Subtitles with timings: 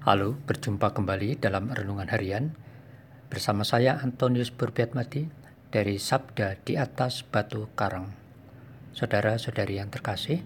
[0.00, 2.56] Halo, berjumpa kembali dalam Renungan Harian
[3.28, 5.28] bersama saya Antonius Burbiatmadi
[5.68, 8.08] dari Sabda di atas Batu Karang.
[8.96, 10.40] Saudara-saudari yang terkasih,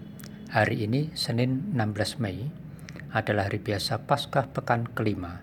[0.51, 2.51] hari ini Senin 16 Mei
[3.15, 5.39] adalah hari biasa Paskah pekan kelima.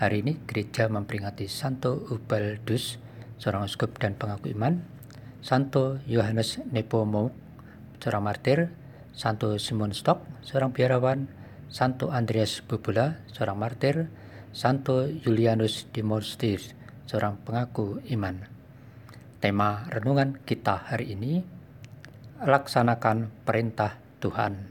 [0.00, 2.96] Hari ini gereja memperingati Santo Ubaldus,
[3.36, 4.80] seorang uskup dan pengaku iman,
[5.44, 7.36] Santo Yohanes Nepomucene,
[8.00, 8.72] seorang martir,
[9.12, 11.28] Santo Simon Stock, seorang biarawan,
[11.70, 14.10] Santo Andreas Bubula, seorang martir,
[14.50, 16.58] Santo Julianus Dimostir,
[17.06, 18.42] seorang pengaku iman.
[19.38, 21.46] Tema renungan kita hari ini,
[22.42, 24.66] laksanakan perintah Tuhan.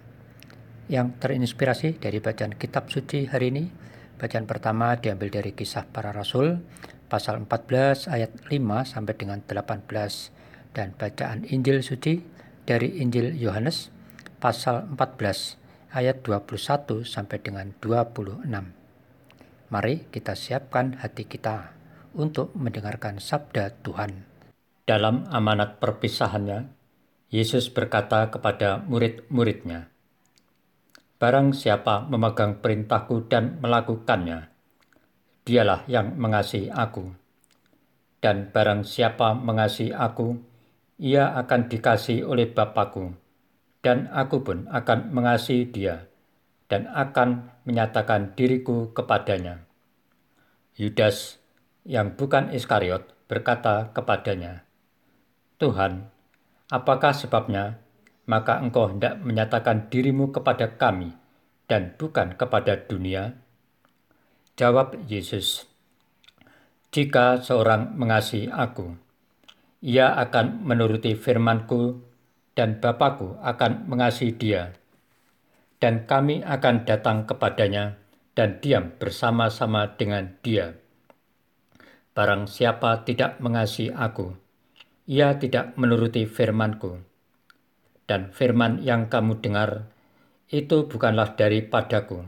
[0.91, 3.71] Yang terinspirasi dari bacaan kitab suci hari ini,
[4.19, 6.59] bacaan pertama diambil dari kisah para rasul,
[7.07, 12.19] pasal 14 ayat 5 sampai dengan 18, dan bacaan Injil suci
[12.67, 13.87] dari Injil Yohanes,
[14.43, 18.45] pasal 14 ayat 21 sampai dengan 26.
[19.69, 21.73] Mari kita siapkan hati kita
[22.13, 24.25] untuk mendengarkan sabda Tuhan.
[24.85, 26.69] Dalam amanat perpisahannya,
[27.29, 29.89] Yesus berkata kepada murid-muridnya,
[31.19, 34.49] Barang siapa memegang perintahku dan melakukannya,
[35.45, 37.11] dialah yang mengasihi aku.
[38.23, 40.39] Dan barang siapa mengasihi aku,
[40.97, 43.28] ia akan dikasih oleh Bapakku
[43.79, 46.09] dan aku pun akan mengasihi dia
[46.69, 49.65] dan akan menyatakan diriku kepadanya.
[50.77, 51.41] Yudas
[51.83, 54.63] yang bukan Iskariot berkata kepadanya,
[55.59, 56.07] Tuhan,
[56.71, 57.83] apakah sebabnya
[58.29, 61.11] maka engkau hendak menyatakan dirimu kepada kami
[61.65, 63.35] dan bukan kepada dunia?
[64.59, 65.67] Jawab Yesus,
[66.91, 68.91] Jika seorang mengasihi aku,
[69.79, 72.08] ia akan menuruti firmanku
[72.59, 74.75] dan Bapakku akan mengasihi dia.
[75.79, 77.95] Dan kami akan datang kepadanya
[78.35, 80.75] dan diam bersama-sama dengan dia.
[82.11, 84.35] Barang siapa tidak mengasihi aku,
[85.07, 86.99] ia tidak menuruti firmanku.
[88.03, 89.87] Dan firman yang kamu dengar,
[90.51, 92.27] itu bukanlah daripadaku,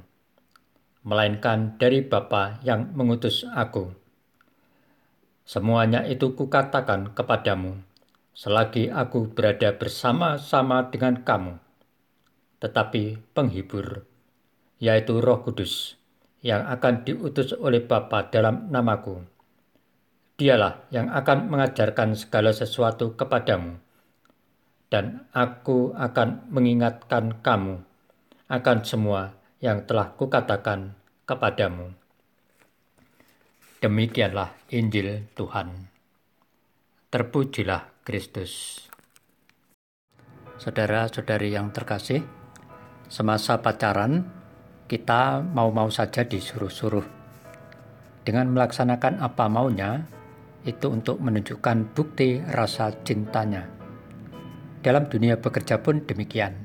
[1.04, 3.92] melainkan dari Bapa yang mengutus aku.
[5.44, 7.84] Semuanya itu kukatakan kepadamu,
[8.32, 11.60] selagi aku berada bersama-sama dengan kamu.
[12.62, 14.06] Tetapi penghibur,
[14.78, 15.98] yaitu roh kudus,
[16.46, 19.22] yang akan diutus oleh Bapa dalam namaku.
[20.38, 23.78] Dialah yang akan mengajarkan segala sesuatu kepadamu,
[24.90, 27.82] dan aku akan mengingatkan kamu
[28.52, 29.32] akan semua
[29.64, 30.92] yang telah kukatakan
[31.24, 31.96] kepadamu.
[33.80, 35.88] Demikianlah Injil Tuhan.
[37.08, 38.82] Terpujilah Kristus.
[40.58, 42.26] Saudara-saudari yang terkasih,
[43.06, 44.26] semasa pacaran
[44.90, 47.06] kita mau-mau saja disuruh-suruh.
[48.26, 50.02] Dengan melaksanakan apa maunya,
[50.66, 53.70] itu untuk menunjukkan bukti rasa cintanya.
[54.82, 56.58] Dalam dunia bekerja pun demikian.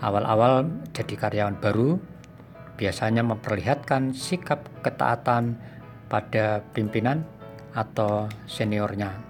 [0.00, 0.64] Awal-awal
[0.96, 2.00] jadi karyawan baru,
[2.80, 5.60] biasanya memperlihatkan sikap ketaatan
[6.08, 7.20] pada pimpinan
[7.76, 9.27] atau seniornya.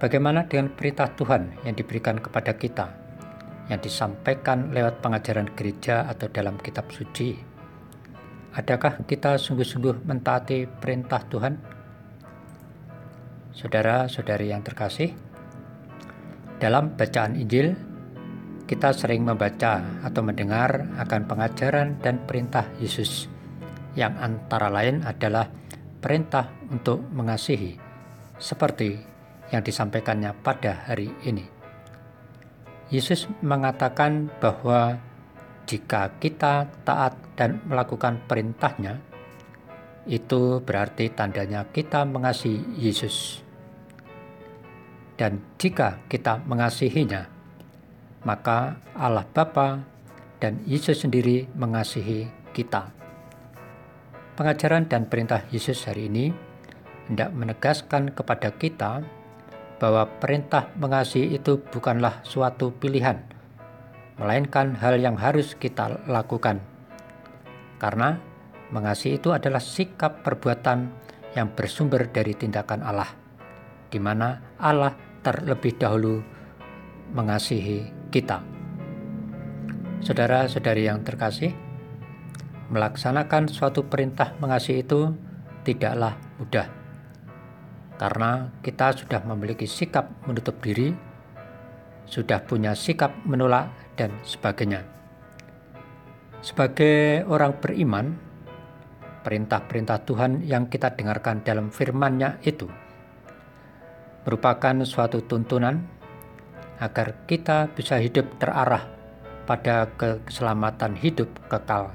[0.00, 2.88] Bagaimana dengan perintah Tuhan yang diberikan kepada kita,
[3.68, 7.36] yang disampaikan lewat pengajaran gereja atau dalam kitab suci?
[8.56, 11.52] Adakah kita sungguh-sungguh mentaati perintah Tuhan?
[13.52, 15.12] Saudara-saudari yang terkasih,
[16.56, 17.76] dalam bacaan Injil,
[18.64, 23.28] kita sering membaca atau mendengar akan pengajaran dan perintah Yesus,
[24.00, 25.44] yang antara lain adalah
[26.00, 27.76] perintah untuk mengasihi,
[28.40, 29.09] seperti
[29.50, 31.46] yang disampaikannya pada hari ini.
[32.90, 34.98] Yesus mengatakan bahwa
[35.70, 38.98] jika kita taat dan melakukan perintahnya,
[40.10, 43.46] itu berarti tandanya kita mengasihi Yesus.
[45.14, 47.28] Dan jika kita mengasihinya,
[48.26, 49.84] maka Allah Bapa
[50.42, 52.90] dan Yesus sendiri mengasihi kita.
[54.34, 56.32] Pengajaran dan perintah Yesus hari ini
[57.06, 59.04] hendak menegaskan kepada kita
[59.80, 63.16] bahwa perintah mengasihi itu bukanlah suatu pilihan,
[64.20, 66.60] melainkan hal yang harus kita lakukan.
[67.80, 68.20] Karena
[68.68, 70.92] mengasihi itu adalah sikap perbuatan
[71.32, 73.08] yang bersumber dari tindakan Allah,
[73.88, 74.92] di mana Allah
[75.24, 76.20] terlebih dahulu
[77.16, 78.44] mengasihi kita.
[80.04, 81.56] Saudara-saudari yang terkasih,
[82.68, 85.16] melaksanakan suatu perintah mengasihi itu
[85.64, 86.79] tidaklah mudah
[88.00, 90.88] karena kita sudah memiliki sikap menutup diri,
[92.08, 93.68] sudah punya sikap menolak,
[94.00, 94.80] dan sebagainya.
[96.40, 98.16] Sebagai orang beriman,
[99.20, 102.64] perintah-perintah Tuhan yang kita dengarkan dalam firman-Nya itu
[104.24, 105.84] merupakan suatu tuntunan
[106.80, 108.88] agar kita bisa hidup terarah
[109.44, 111.92] pada keselamatan hidup kekal.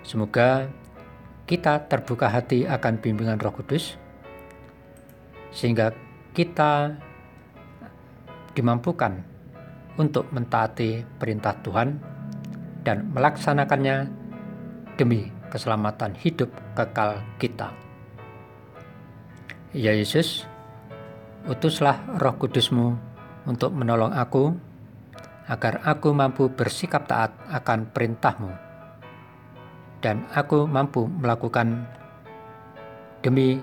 [0.00, 0.72] Semoga
[1.44, 4.00] kita terbuka hati akan bimbingan Roh Kudus,
[5.52, 5.92] sehingga
[6.32, 6.96] kita
[8.56, 9.20] dimampukan
[10.00, 12.00] untuk mentaati perintah Tuhan
[12.82, 14.08] dan melaksanakannya
[14.96, 17.68] demi keselamatan hidup kekal kita.
[19.72, 20.44] Ya Yesus,
[21.48, 22.96] utuslah roh kudusmu
[23.48, 24.52] untuk menolong aku,
[25.48, 28.52] agar aku mampu bersikap taat akan perintahmu,
[30.00, 31.88] dan aku mampu melakukan
[33.24, 33.60] demi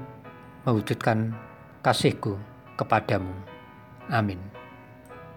[0.66, 1.34] mewujudkan
[1.80, 2.36] kasihku
[2.76, 3.32] kepadamu.
[4.10, 4.40] Amin.